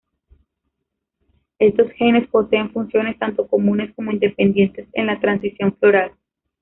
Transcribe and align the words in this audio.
Estos 1.59 1.91
genes 1.91 2.27
poseen 2.29 2.71
funciones 2.73 3.19
tanto 3.19 3.45
comunes 3.45 3.93
como 3.93 4.11
independientes 4.11 4.87
en 4.93 5.05
la 5.05 5.19
transición 5.19 5.77
floral. 5.77 6.13